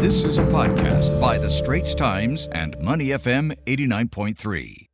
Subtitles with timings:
[0.00, 4.86] This is a podcast by The Straits Times and Money FM 89.3.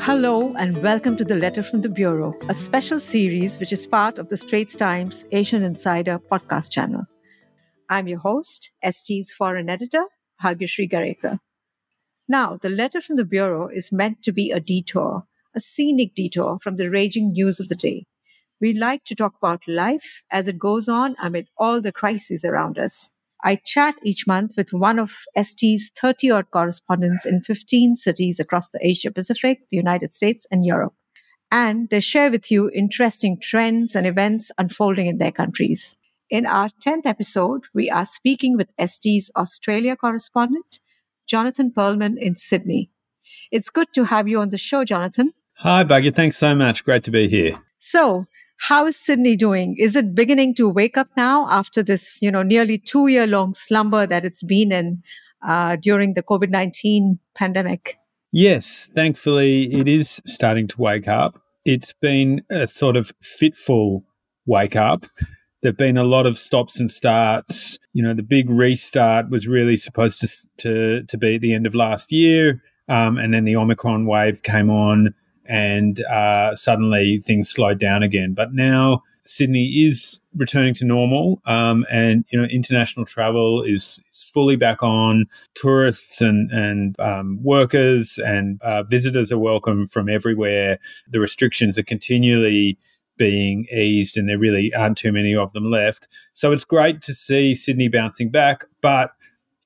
[0.00, 4.18] Hello, and welcome to the Letter from the Bureau, a special series which is part
[4.18, 7.06] of the Straits Times Asian Insider podcast channel.
[7.88, 10.04] I'm your host, ST's foreign editor,
[10.40, 11.40] Bhagyashree Garekar.
[12.28, 15.24] Now, the Letter from the Bureau is meant to be a detour,
[15.56, 18.06] a scenic detour from the raging news of the day
[18.60, 22.78] we like to talk about life as it goes on amid all the crises around
[22.78, 23.10] us.
[23.42, 28.70] I chat each month with one of ST's 30 odd correspondents in 15 cities across
[28.70, 30.94] the Asia Pacific, the United States, and Europe.
[31.50, 35.96] And they share with you interesting trends and events unfolding in their countries.
[36.28, 40.78] In our 10th episode, we are speaking with ST's Australia correspondent,
[41.26, 42.90] Jonathan Pearlman in Sydney.
[43.50, 45.32] It's good to have you on the show, Jonathan.
[45.54, 46.12] Hi, Bhagya.
[46.12, 46.84] Thanks so much.
[46.84, 47.58] Great to be here.
[47.78, 48.26] So,
[48.60, 49.74] how is Sydney doing?
[49.78, 53.54] Is it beginning to wake up now after this, you know, nearly two year long
[53.54, 55.02] slumber that it's been in
[55.46, 57.96] uh, during the COVID 19 pandemic?
[58.30, 61.40] Yes, thankfully it is starting to wake up.
[61.64, 64.04] It's been a sort of fitful
[64.44, 65.06] wake up.
[65.62, 67.78] There've been a lot of stops and starts.
[67.94, 71.66] You know, the big restart was really supposed to to, to be at the end
[71.66, 75.14] of last year, um, and then the Omicron wave came on
[75.50, 78.34] and uh, suddenly things slowed down again.
[78.34, 84.30] But now Sydney is returning to normal, um, and you know international travel is, is,
[84.32, 85.26] fully back on.
[85.54, 90.78] Tourists and and um, workers and uh, visitors are welcome from everywhere.
[91.08, 92.78] The restrictions are continually
[93.16, 96.06] being eased, and there really aren't too many of them left.
[96.32, 99.14] So it's great to see Sydney bouncing back, but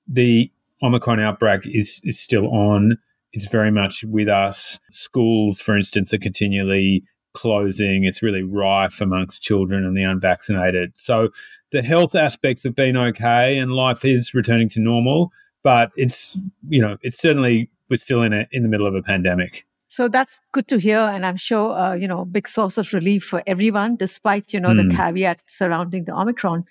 [0.08, 0.50] the
[0.82, 2.96] Omicron outbreak is is still on
[3.34, 4.78] it's very much with us.
[4.90, 7.04] Schools, for instance, are continually
[7.34, 8.04] closing.
[8.04, 10.92] It's really rife amongst children and the unvaccinated.
[10.96, 11.30] So
[11.72, 15.30] the health aspects have been okay and life is returning to normal,
[15.62, 19.02] but it's, you know, it's certainly, we're still in a, in the middle of a
[19.02, 19.66] pandemic.
[19.86, 20.98] So that's good to hear.
[20.98, 24.70] And I'm sure, uh, you know, big source of relief for everyone, despite, you know,
[24.70, 24.76] mm.
[24.76, 24.96] the hmm.
[24.96, 26.64] caveat surrounding the Omicron,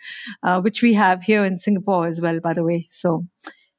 [0.43, 2.85] uh, which we have here in Singapore as well, by the way.
[2.89, 3.25] So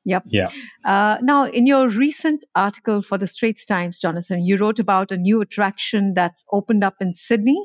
[0.04, 0.24] Yep.
[0.26, 0.48] Yeah.
[0.84, 5.16] Uh, now, in your recent article for the Straits Times, Jonathan, you wrote about a
[5.16, 7.58] new attraction that's opened up in Sydney,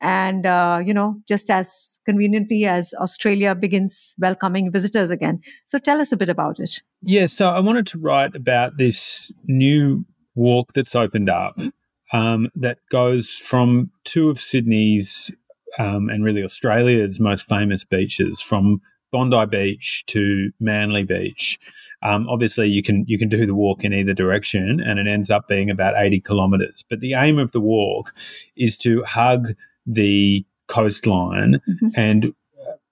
[0.00, 5.40] and uh, you know, just as conveniently as Australia begins welcoming visitors again.
[5.66, 6.80] So, tell us a bit about it.
[7.02, 7.26] Yeah.
[7.26, 10.04] So, I wanted to write about this new
[10.36, 11.58] walk that's opened up
[12.12, 15.32] um, that goes from two of Sydney's
[15.78, 18.80] um, and really Australia's most famous beaches, from
[19.12, 21.58] Bondi Beach to Manly Beach.
[22.02, 25.30] Um, obviously, you can you can do the walk in either direction, and it ends
[25.30, 26.84] up being about eighty kilometres.
[26.88, 28.14] But the aim of the walk
[28.56, 29.48] is to hug
[29.86, 31.88] the coastline mm-hmm.
[31.96, 32.34] and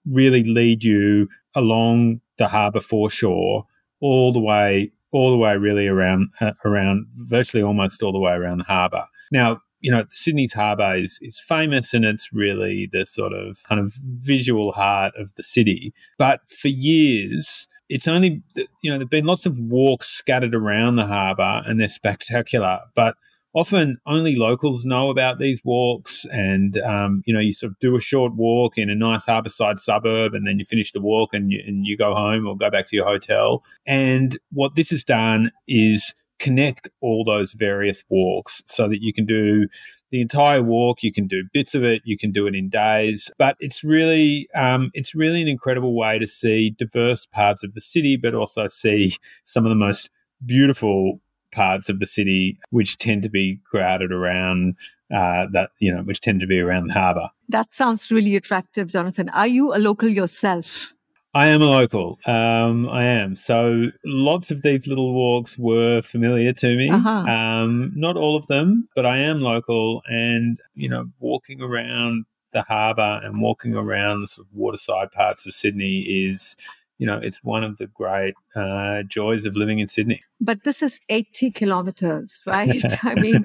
[0.05, 3.65] really lead you along the harbour foreshore
[4.01, 8.33] all the way all the way really around uh, around virtually almost all the way
[8.33, 9.05] around the harbour.
[9.31, 13.79] Now, you know, Sydney's harbour is, is famous and it's really the sort of kind
[13.79, 15.93] of visual heart of the city.
[16.17, 20.95] But for years, it's only, you know, there have been lots of walks scattered around
[20.95, 22.81] the harbour and they're spectacular.
[22.95, 23.15] But
[23.53, 27.95] often only locals know about these walks and um, you know you sort of do
[27.95, 31.51] a short walk in a nice harbourside suburb and then you finish the walk and
[31.51, 35.03] you, and you go home or go back to your hotel and what this has
[35.03, 39.67] done is connect all those various walks so that you can do
[40.11, 43.29] the entire walk you can do bits of it you can do it in days.
[43.37, 47.81] But it's really um, it's really an incredible way to see diverse parts of the
[47.81, 50.09] city but also see some of the most
[50.45, 51.19] beautiful
[51.51, 54.75] parts of the city which tend to be crowded around
[55.13, 57.29] uh, that you know which tend to be around the harbour.
[57.47, 59.29] That sounds really attractive jonathan.
[59.29, 60.93] Are you a local yourself
[61.33, 62.17] I am a local.
[62.25, 63.35] Um, I am.
[63.35, 66.89] So lots of these little walks were familiar to me.
[66.89, 67.09] Uh-huh.
[67.09, 70.01] Um, not all of them, but I am local.
[70.07, 75.45] And, you know, walking around the harbour and walking around the sort of waterside parts
[75.45, 76.55] of Sydney is,
[76.97, 80.23] you know, it's one of the great uh, joys of living in Sydney.
[80.41, 82.83] But this is 80 kilometers, right?
[83.03, 83.43] I mean,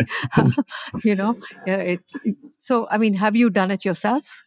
[1.05, 2.01] you know, it,
[2.57, 4.43] so, I mean, have you done it yourself?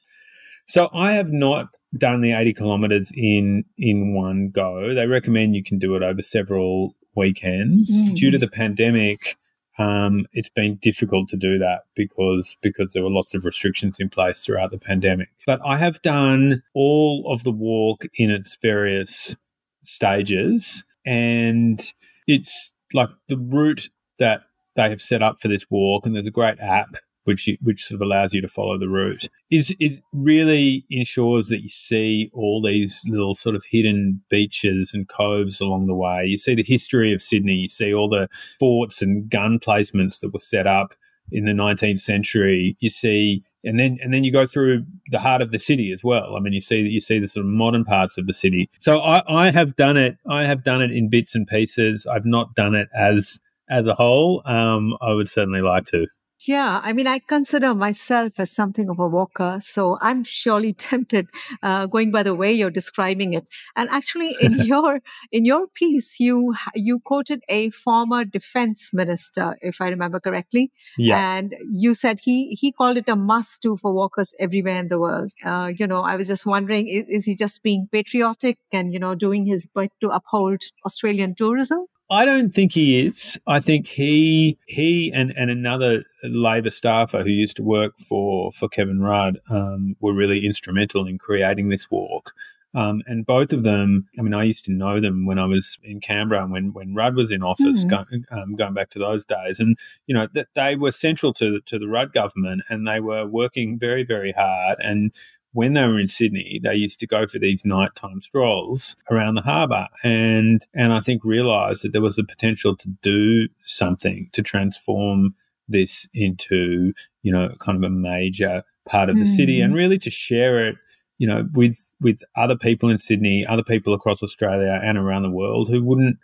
[0.67, 4.93] So I have not done the 80 kilometers in in one go.
[4.93, 8.03] They recommend you can do it over several weekends.
[8.03, 8.15] Mm.
[8.15, 9.37] Due to the pandemic,
[9.77, 14.09] um, it's been difficult to do that because because there were lots of restrictions in
[14.09, 15.29] place throughout the pandemic.
[15.45, 19.35] But I have done all of the walk in its various
[19.83, 21.81] stages, and
[22.27, 24.41] it's like the route that
[24.75, 26.95] they have set up for this walk, and there's a great app
[27.27, 29.27] which which sort of allows you to follow the route.
[29.51, 35.09] Is it really ensures that you see all these little sort of hidden beaches and
[35.09, 36.23] coves along the way.
[36.25, 37.55] You see the history of Sydney.
[37.55, 38.29] You see all the
[38.59, 40.95] forts and gun placements that were set up
[41.29, 42.77] in the 19th century.
[42.79, 46.05] You see, and then and then you go through the heart of the city as
[46.05, 46.37] well.
[46.37, 48.69] I mean, you see that you see the sort of modern parts of the city.
[48.79, 50.17] So I, I have done it.
[50.29, 52.07] I have done it in bits and pieces.
[52.07, 54.41] I've not done it as as a whole.
[54.45, 56.07] Um, I would certainly like to.
[56.45, 61.27] Yeah, I mean, I consider myself as something of a walker, so I'm surely tempted,
[61.63, 63.47] uh, going by the way you're describing it.
[63.75, 64.99] And actually, in your
[65.31, 71.37] in your piece, you you quoted a former defense minister, if I remember correctly, yeah.
[71.37, 75.31] and you said he he called it a must-do for walkers everywhere in the world.
[75.43, 78.99] Uh, you know, I was just wondering, is, is he just being patriotic and you
[78.99, 81.87] know doing his bit to uphold Australian tourism?
[82.09, 83.37] I don't think he is.
[83.47, 88.69] I think he he and, and another Labor staffer who used to work for for
[88.69, 92.33] Kevin Rudd um, were really instrumental in creating this walk.
[92.73, 95.79] Um, and both of them, I mean, I used to know them when I was
[95.83, 97.89] in Canberra and when, when Rudd was in office, mm-hmm.
[97.89, 99.59] going, um, going back to those days.
[99.59, 103.25] And, you know, that they were central to, to the Rudd government and they were
[103.25, 104.77] working very, very hard.
[104.79, 105.11] And
[105.57, 109.41] when they were in Sydney, they used to go for these nighttime strolls around the
[109.41, 114.43] harbour, and and I think realised that there was the potential to do something to
[114.43, 115.33] transform
[115.67, 116.93] this into
[117.23, 119.35] you know kind of a major part of the mm.
[119.35, 119.77] city, and mm.
[119.77, 120.75] really to share it
[121.17, 125.31] you know with with other people in Sydney, other people across Australia and around the
[125.31, 126.17] world who wouldn't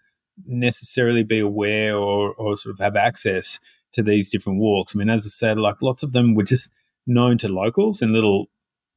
[0.46, 3.60] necessarily be aware or or sort of have access
[3.94, 4.96] to these different walks.
[4.96, 6.70] I mean, as I said, like lots of them were just
[7.08, 8.50] known to locals in little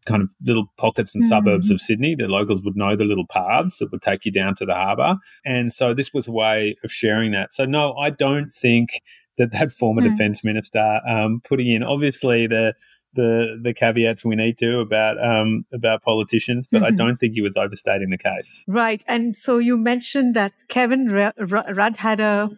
[0.07, 1.29] kind of little pockets and mm-hmm.
[1.29, 2.15] suburbs of Sydney.
[2.15, 5.17] The locals would know the little paths that would take you down to the harbour.
[5.45, 7.53] And so this was a way of sharing that.
[7.53, 9.03] So, no, I don't think
[9.39, 10.11] that that former mm.
[10.11, 12.75] defence minister um, putting in, obviously, the
[13.15, 16.87] the the caveats we need to about um, about politicians, but mm-hmm.
[16.87, 18.63] I don't think he was overstating the case.
[18.69, 22.51] Right, and so you mentioned that Kevin Rudd had a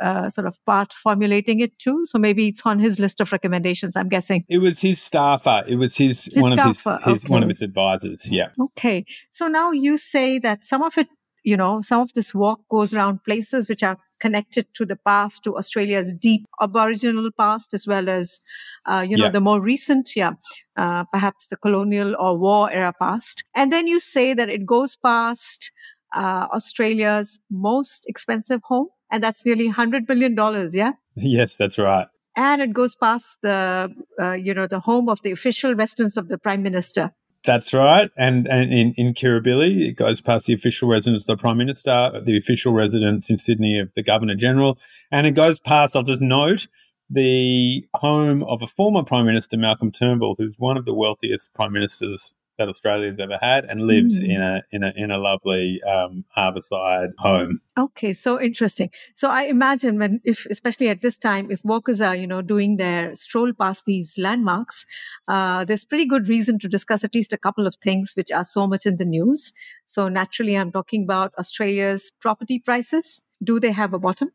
[0.00, 2.04] uh, sort of part formulating it too.
[2.06, 3.96] So maybe it's on his list of recommendations.
[3.96, 5.64] I'm guessing it was his staffer.
[5.66, 6.90] It was his, his one staffer.
[6.90, 7.32] of his, his okay.
[7.32, 8.30] one of his advisors.
[8.30, 8.48] Yeah.
[8.58, 9.04] Okay.
[9.30, 11.08] So now you say that some of it,
[11.44, 15.42] you know, some of this walk goes around places which are connected to the past,
[15.44, 18.40] to Australia's deep Aboriginal past, as well as,
[18.86, 19.30] uh, you know, yeah.
[19.30, 20.32] the more recent, yeah,
[20.76, 23.44] uh, perhaps the colonial or war era past.
[23.54, 25.72] And then you say that it goes past
[26.14, 30.36] uh, Australia's most expensive home and that's nearly $100 billion,
[30.72, 30.92] yeah?
[31.16, 32.06] Yes, that's right.
[32.36, 36.28] And it goes past the, uh, you know, the home of the official residence of
[36.28, 37.12] the prime minister.
[37.44, 38.10] That's right.
[38.16, 42.20] And, and in, in Kirribilli, it goes past the official residence of the Prime Minister,
[42.22, 44.78] the official residence in Sydney of the Governor General,
[45.10, 46.66] and it goes past, I'll just note,
[47.08, 51.72] the home of a former Prime Minister, Malcolm Turnbull, who's one of the wealthiest Prime
[51.72, 54.28] Ministers that Australia's ever had, and lives mm.
[54.28, 57.60] in a in a in a lovely um, harbourside home.
[57.78, 58.90] Okay, so interesting.
[59.14, 62.76] So I imagine when, if especially at this time, if walkers are you know doing
[62.76, 64.84] their stroll past these landmarks,
[65.26, 68.44] uh, there's pretty good reason to discuss at least a couple of things which are
[68.44, 69.52] so much in the news.
[69.86, 73.22] So naturally, I'm talking about Australia's property prices.
[73.42, 74.30] Do they have a bottom?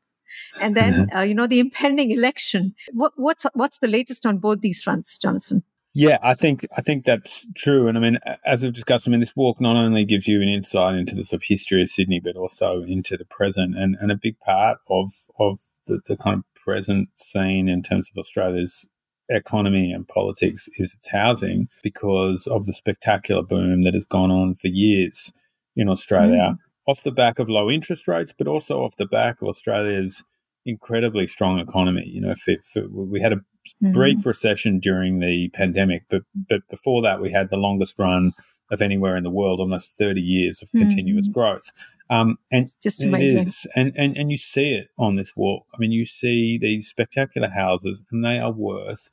[0.60, 2.74] And then, uh, you know, the impending election.
[2.92, 5.64] What, what's what's the latest on both these fronts, Jonathan?
[5.98, 9.22] Yeah, I think I think that's true, and I mean, as we've discussed, I mean,
[9.22, 12.20] this walk not only gives you an insight into the sort of history of Sydney,
[12.20, 16.40] but also into the present, and, and a big part of of the, the kind
[16.40, 18.86] of present scene in terms of Australia's
[19.30, 24.54] economy and politics is its housing because of the spectacular boom that has gone on
[24.54, 25.32] for years
[25.78, 26.58] in Australia, mm.
[26.88, 30.26] off the back of low interest rates, but also off the back of Australia's
[30.66, 32.06] incredibly strong economy.
[32.06, 33.40] You know, for, for, we had a
[33.84, 33.94] mm-hmm.
[33.94, 38.34] brief recession during the pandemic, but but before that, we had the longest run
[38.72, 41.40] of anywhere in the world, almost 30 years of continuous mm-hmm.
[41.40, 41.72] growth.
[42.10, 43.44] Um, and it's just amazing.
[43.44, 43.68] It is.
[43.76, 45.66] And, and, and you see it on this walk.
[45.74, 49.10] I mean, you see these spectacular houses, and they are worth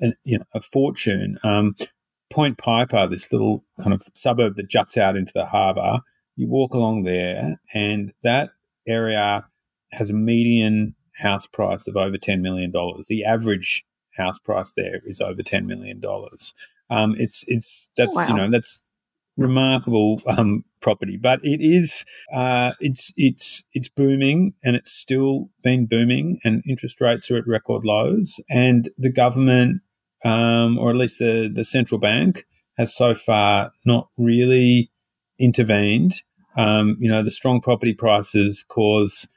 [0.00, 1.38] an, you know, a fortune.
[1.42, 1.76] Um,
[2.30, 6.00] Point Piper, this little kind of suburb that juts out into the harbour,
[6.36, 8.50] you walk along there, and that
[8.86, 9.46] area
[9.92, 12.72] has a median house price of over $10 million.
[13.08, 13.84] The average
[14.16, 16.02] house price there is over $10 million.
[16.90, 18.28] Um, it's, it's, that's, wow.
[18.28, 18.82] you know, that's
[19.36, 25.86] remarkable um, property, but it is, uh, it's, it's, it's booming and it's still been
[25.86, 28.40] booming and interest rates are at record lows.
[28.48, 29.82] And the government,
[30.24, 32.44] um, or at least the, the central bank,
[32.76, 34.90] has so far not really
[35.38, 36.14] intervened.
[36.56, 39.28] Um, you know, the strong property prices cause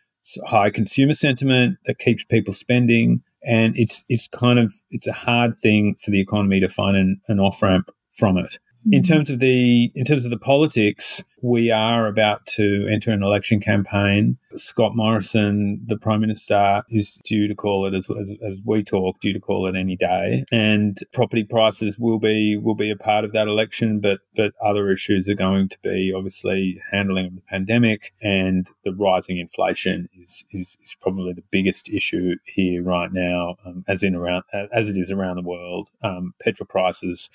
[0.46, 3.22] high consumer sentiment that keeps people spending.
[3.44, 7.20] and it's it's kind of it's a hard thing for the economy to find an,
[7.28, 8.60] an off ramp from it.
[8.90, 9.14] In mm-hmm.
[9.14, 13.60] terms of the in terms of the politics, we are about to enter an election
[13.60, 14.38] campaign.
[14.56, 19.20] Scott Morrison, the Prime Minister, is due to call it as, as, as, we talk,
[19.20, 20.44] due to call it any day.
[20.52, 24.90] And property prices will be will be a part of that election, but but other
[24.90, 30.44] issues are going to be obviously handling of the pandemic and the rising inflation is
[30.52, 34.98] is, is probably the biggest issue here right now, um, as in around as it
[34.98, 35.92] is around the world.
[36.04, 37.30] Um, petrol prices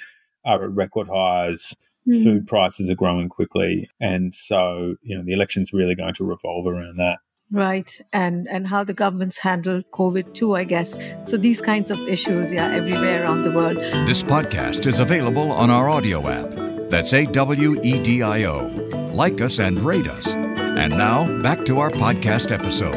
[0.47, 1.75] are at record highs.
[2.09, 2.23] Mm.
[2.23, 6.67] Food prices are growing quickly, and so you know the election's really going to revolve
[6.67, 7.19] around that.
[7.51, 10.97] Right, and and how the governments handle COVID too, I guess.
[11.25, 13.77] So these kinds of issues, yeah, everywhere around the world.
[14.07, 16.91] This podcast is available on our Awedio app.
[16.91, 18.67] That's A W E D I O.
[19.13, 20.35] Like us and rate us.
[20.37, 22.95] And now back to our podcast episode.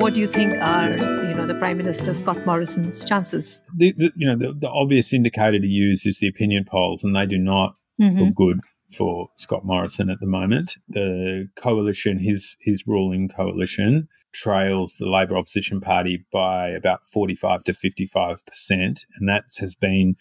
[0.00, 3.60] What do you think are know, the Prime Minister Scott Morrison's chances?
[3.76, 7.14] The, the you know the, the, obvious indicator to use is the opinion polls, and
[7.14, 8.18] they do not mm-hmm.
[8.18, 8.60] look good
[8.96, 10.76] for Scott Morrison at the moment.
[10.88, 17.64] The coalition, his his ruling coalition, trails the Labor opposition party by about forty five
[17.64, 20.16] to fifty five percent, and that has been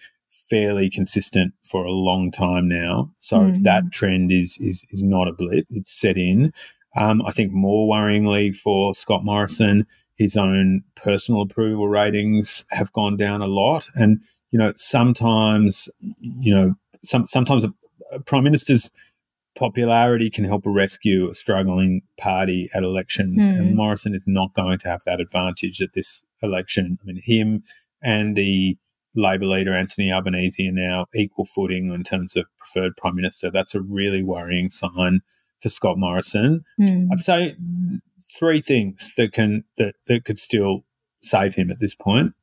[0.50, 3.12] fairly consistent for a long time now.
[3.20, 3.64] So mm-hmm.
[3.64, 6.54] that trend is is is not a blip; it's set in.
[6.96, 13.18] Um, I think more worryingly for Scott Morrison his own personal approval ratings have gone
[13.18, 13.90] down a lot.
[13.96, 14.22] And,
[14.52, 17.74] you know, sometimes, you know, some, sometimes a,
[18.12, 18.92] a prime minister's
[19.56, 23.48] popularity can help rescue a struggling party at elections.
[23.48, 23.58] Mm.
[23.58, 23.76] And hmm.
[23.76, 26.98] Morrison is not going to have that advantage at this election.
[27.02, 27.64] I mean, him
[28.02, 28.78] and the
[29.16, 33.52] Labor leader Anthony Albanese are now equal footing in terms of preferred prime minister.
[33.52, 35.22] That's a really worrying sign
[35.64, 36.64] for Scott Morrison.
[36.80, 37.08] Mm.
[37.12, 37.56] I'd say
[38.38, 40.84] three things that can that, that could still
[41.24, 42.34] save him at this point.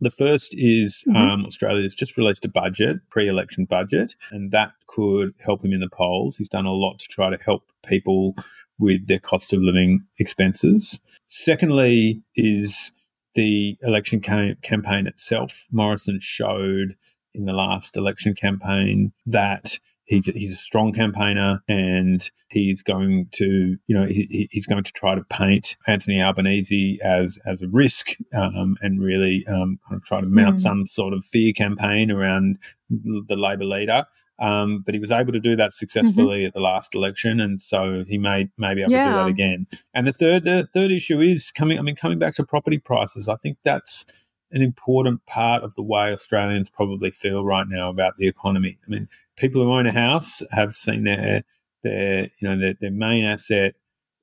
[0.00, 1.16] The first is mm-hmm.
[1.16, 5.90] um, Australia's just released a budget, pre-election budget, and that could help him in the
[5.90, 6.36] polls.
[6.36, 8.34] He's done a lot to try to help people
[8.78, 10.98] with their cost of living expenses.
[11.28, 12.92] Secondly, is
[13.34, 15.66] the election cam- campaign itself.
[15.70, 16.96] Morrison showed
[17.34, 19.78] in the last election campaign that
[20.10, 24.92] he's he's a strong campaigner and he's going to you know he, he's going to
[24.92, 30.02] try to paint Anthony Albanese as as a risk um, and really um, kind of
[30.02, 30.60] try to mount mm.
[30.60, 32.58] some sort of fear campaign around
[32.90, 34.04] the Labor leader.
[34.40, 36.46] Um, but he was able to do that successfully mm-hmm.
[36.46, 39.04] at the last election, and so he may may be able yeah.
[39.04, 39.66] to do that again.
[39.94, 41.78] And the third the third issue is coming.
[41.78, 44.06] I mean, coming back to property prices, I think that's
[44.52, 48.78] an important part of the way Australians probably feel right now about the economy.
[48.86, 51.44] I mean, people who own a house have seen their
[51.82, 53.74] their you know their, their main asset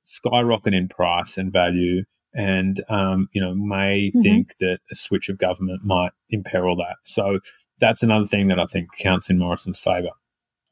[0.03, 2.03] skyrocket in price and value,
[2.33, 4.21] and um, you know may mm-hmm.
[4.21, 6.97] think that a switch of government might imperil that.
[7.03, 7.39] So
[7.79, 10.09] that's another thing that I think counts in Morrison's favour.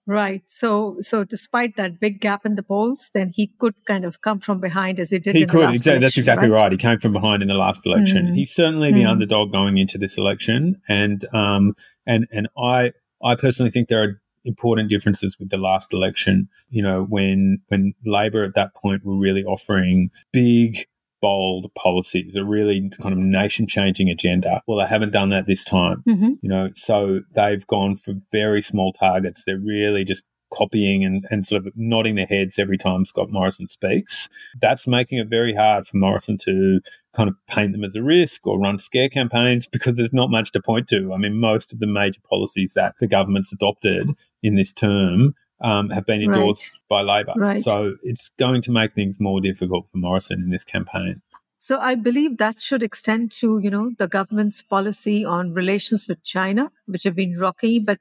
[0.07, 0.43] Right.
[0.47, 4.39] So, so despite that big gap in the polls, then he could kind of come
[4.39, 5.35] from behind as he did.
[5.35, 5.73] He could.
[5.73, 5.99] exactly.
[5.99, 6.63] That's exactly right?
[6.63, 6.71] right?
[6.71, 8.27] He came from behind in the last election.
[8.27, 8.35] Mm.
[8.35, 9.09] He's certainly the mm.
[9.09, 12.91] underdog going into this election, and um, and and I
[13.23, 16.49] I personally think there are important differences with the last election.
[16.69, 20.85] You know, when when Labor at that point were really offering big
[21.25, 24.61] bold policies, a really kind of nation changing agenda.
[24.67, 26.33] Well, they haven't done that this time, mm-hmm.
[26.43, 29.43] you know, so they've gone for very small targets.
[29.43, 33.67] They're really just copying and, and sort of nodding their heads every time Scott Morrison
[33.67, 34.29] speaks.
[34.61, 36.79] That's making it very hard for Morrison to
[37.15, 40.51] kind of paint them as a risk or run scare campaigns because there's not much
[40.51, 41.11] to point to.
[41.11, 44.11] I mean, most of the major policies that the government's adopted
[44.43, 46.79] in this term um, have been endorsed right.
[46.89, 47.33] by Labor.
[47.35, 47.63] Right.
[47.63, 51.21] So it's going to make things more difficult for Morrison in this campaign.
[51.57, 56.23] So I believe that should extend to, you know, the government's policy on relations with
[56.23, 57.99] China, which have been rocky, but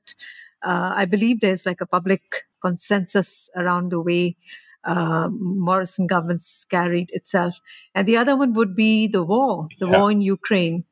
[0.63, 4.37] uh, I believe there's like a public consensus around the way
[4.85, 7.61] uh, Morrison government's carried itself.
[7.95, 9.99] And the other one would be the war, the yeah.
[9.99, 10.85] war in Ukraine.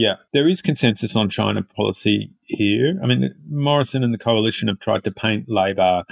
[0.00, 2.98] Yeah, there is consensus on China policy here.
[3.02, 6.04] I mean, Morrison and the coalition have tried to paint Labor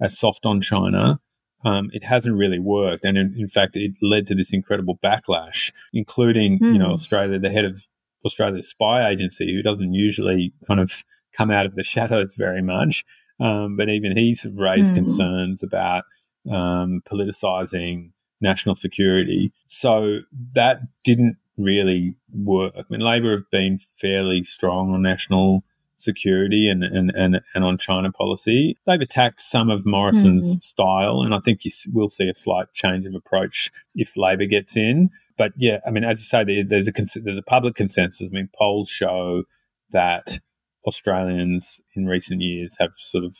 [0.00, 1.20] as soft on China.
[1.64, 5.70] Um, it hasn't really worked, and in, in, fact, it led to this incredible backlash,
[5.92, 6.72] including mm.
[6.72, 6.94] you know hmm.
[6.94, 7.86] Australia, the head of
[8.24, 13.04] Australia's spy agency, who doesn't usually kind of come out of the shadows very much,
[13.38, 14.96] um, but even he's raised mm.
[14.96, 16.02] concerns about
[16.50, 18.10] um, politicizing
[18.40, 19.52] national security.
[19.68, 20.18] So
[20.54, 22.74] that didn't really work.
[22.76, 25.64] I mean, Labor have been fairly strong on national
[25.96, 28.76] security and, and, and, and on China policy.
[28.86, 30.60] They've attacked some of Morrison's mm-hmm.
[30.60, 34.76] style, and I think you will see a slight change of approach if Labor gets
[34.76, 35.10] in.
[35.38, 38.28] but yeah, I mean, as you say, there's a there's a public consensus.
[38.30, 39.44] I mean, polls show
[39.90, 40.38] that
[40.86, 43.36] Australians in recent years have sort of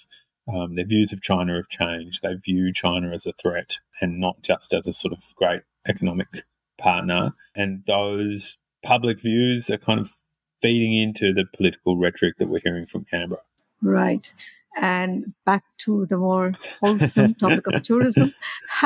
[0.53, 2.23] um, their views of China have changed.
[2.23, 6.45] They view China as a threat and not just as a sort of great economic
[6.79, 7.35] partner.
[7.55, 10.11] And those public views are kind of
[10.61, 13.43] feeding into the political rhetoric that we're hearing from Canberra.
[13.83, 14.33] Right.
[14.79, 18.35] And back to the more wholesome topic of tourism.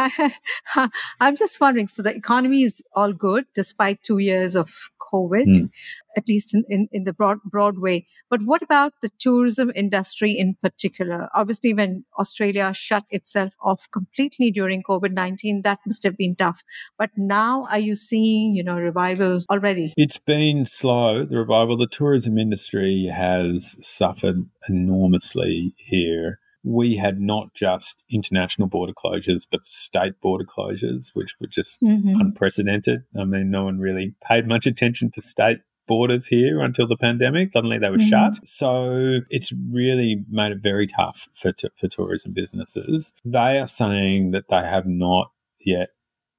[1.20, 4.72] I'm just wondering so the economy is all good despite two years of
[5.12, 5.46] COVID.
[5.46, 5.70] Mm
[6.16, 8.06] at least in, in, in the broad, broad way.
[8.28, 11.28] But what about the tourism industry in particular?
[11.34, 16.64] Obviously, when Australia shut itself off completely during COVID-19, that must have been tough.
[16.98, 19.94] But now are you seeing, you know, revival already?
[19.96, 21.76] It's been slow, the revival.
[21.76, 29.64] The tourism industry has suffered enormously here we had not just international border closures, but
[29.64, 32.20] state border closures, which were just mm-hmm.
[32.20, 33.04] unprecedented.
[33.18, 37.52] I mean, no one really paid much attention to state borders here until the pandemic.
[37.52, 38.08] Suddenly they were mm-hmm.
[38.08, 38.46] shut.
[38.46, 43.12] So it's really made it very tough for, t- for tourism businesses.
[43.24, 45.32] They are saying that they have not
[45.64, 45.88] yet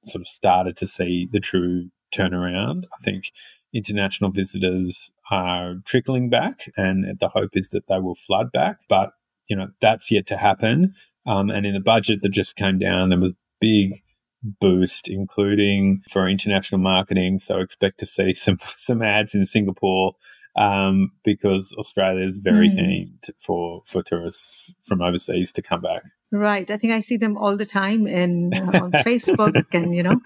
[0.06, 2.84] sort of started to see the true turnaround.
[2.92, 3.32] I think
[3.74, 8.78] international visitors are trickling back, and the hope is that they will flood back.
[8.88, 9.12] But
[9.52, 10.94] you know that's yet to happen.
[11.26, 14.02] Um, and in the budget that just came down, there was big
[14.42, 17.38] boost, including for international marketing.
[17.38, 20.14] So expect to see some some ads in Singapore
[20.56, 22.76] um, because Australia is very mm.
[22.76, 26.02] keen to, for for tourists from overseas to come back.
[26.34, 26.70] Right.
[26.70, 30.18] I think I see them all the time in uh, on Facebook and you know.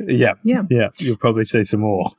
[0.00, 0.34] Yeah.
[0.42, 0.62] Yeah.
[0.68, 0.88] Yeah.
[0.98, 2.10] You'll probably see some more.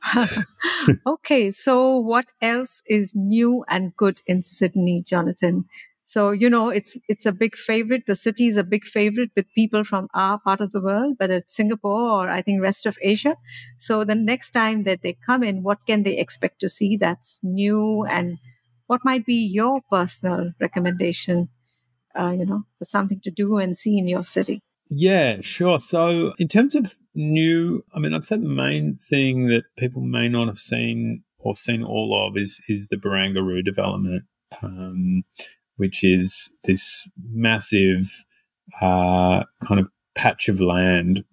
[1.06, 1.50] okay.
[1.50, 5.66] So what else is new and good in Sydney, Jonathan?
[6.06, 8.04] So, you know, it's, it's a big favorite.
[8.06, 11.36] The city is a big favorite with people from our part of the world, whether
[11.36, 13.36] it's Singapore or I think rest of Asia.
[13.78, 17.40] So the next time that they come in, what can they expect to see that's
[17.42, 18.36] new and
[18.86, 21.48] what might be your personal recommendation,
[22.14, 24.60] uh, you know, for something to do and see in your city?
[24.90, 25.80] Yeah, sure.
[25.80, 30.28] So, in terms of new, I mean, I'd say the main thing that people may
[30.28, 34.24] not have seen or seen all of is is the Barangaroo development.
[34.62, 35.24] Um,
[35.76, 38.24] which is this massive
[38.80, 41.24] uh, kind of patch of land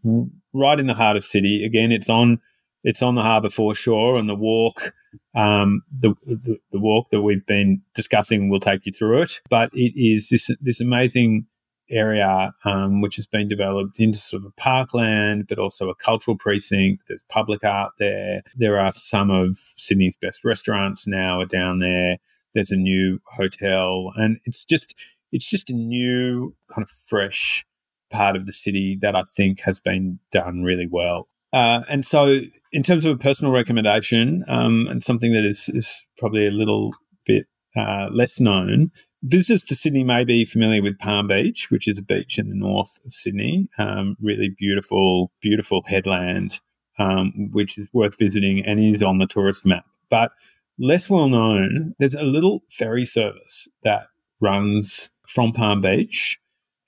[0.53, 1.63] right in the heart of city.
[1.65, 2.39] Again, it's on
[2.83, 4.93] it's on the harbour foreshore, and the walk
[5.35, 9.41] um, the, the, the walk that we've been discussing will take you through it.
[9.49, 11.45] But it is this this amazing
[11.89, 16.37] area um, which has been developed into sort of a parkland, but also a cultural
[16.37, 17.03] precinct.
[17.07, 18.43] There's public art there.
[18.55, 22.17] There are some of Sydney's best restaurants now are down there.
[22.53, 24.95] There's a new hotel, and it's just
[25.31, 27.65] it's just a new kind of fresh
[28.11, 31.27] part of the city that I think has been done really well.
[31.53, 36.05] Uh, and so, in terms of a personal recommendation, um, and something that is, is
[36.17, 36.93] probably a little
[37.25, 38.91] bit uh, less known,
[39.23, 42.55] visitors to Sydney may be familiar with Palm Beach, which is a beach in the
[42.55, 43.67] north of Sydney.
[43.77, 46.61] Um, really beautiful, beautiful headland,
[46.99, 49.85] um, which is worth visiting and is on the tourist map.
[50.09, 50.31] But
[50.79, 54.07] less well known, there's a little ferry service that
[54.39, 56.39] runs from Palm Beach.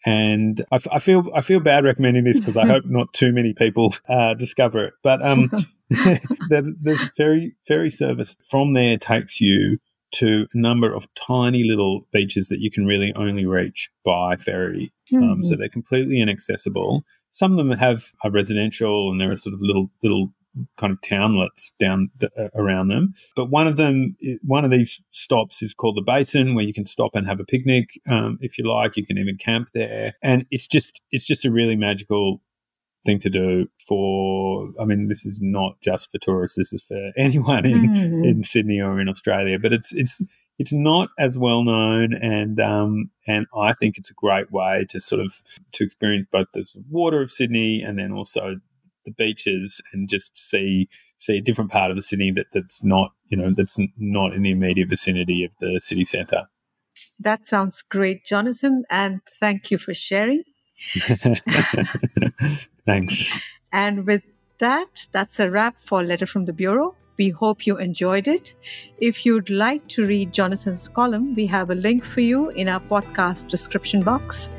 [0.05, 3.31] And I, f- I feel I feel bad recommending this because I hope not too
[3.31, 4.93] many people uh, discover it.
[5.01, 5.49] But um,
[6.49, 9.79] there's a ferry ferry service from there takes you
[10.13, 14.93] to a number of tiny little beaches that you can really only reach by ferry.
[15.11, 15.23] Mm-hmm.
[15.23, 17.03] Um, so they're completely inaccessible.
[17.31, 20.33] Some of them have a residential, and there are sort of little little
[20.77, 23.13] kind of townlets down uh, around them.
[23.35, 26.85] But one of them, one of these stops is called the Basin, where you can
[26.85, 28.97] stop and have a picnic um, if you like.
[28.97, 32.41] You can even camp there, and it's just it's just a really magical
[33.05, 37.11] thing to do for i mean this is not just for tourists this is for
[37.17, 38.25] anyone in mm.
[38.25, 40.21] in sydney or in australia but it's it's
[40.59, 44.99] it's not as well known and um and i think it's a great way to
[45.01, 48.55] sort of to experience both the water of sydney and then also
[49.05, 53.11] the beaches and just see see a different part of the city that, that's not
[53.29, 56.43] you know that's not in the immediate vicinity of the city centre.
[57.19, 60.43] That sounds great, Jonathan, and thank you for sharing.
[62.85, 63.37] Thanks.
[63.71, 64.23] And with
[64.59, 66.95] that, that's a wrap for Letter from the Bureau.
[67.17, 68.53] We hope you enjoyed it.
[68.99, 72.79] If you'd like to read Jonathan's column, we have a link for you in our
[72.79, 74.49] podcast description box.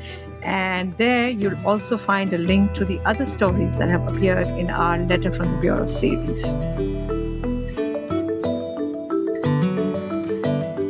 [0.45, 4.69] And there you'll also find a link to the other stories that have appeared in
[4.69, 6.55] our Letter from the Bureau series.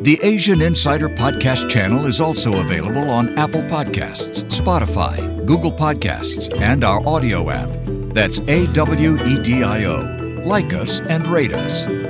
[0.03, 6.83] The Asian Insider Podcast channel is also available on Apple Podcasts, Spotify, Google Podcasts, and
[6.83, 7.69] our Awedio app.
[8.13, 10.43] That's A W E D I O.
[10.45, 12.04] Like us and rate us.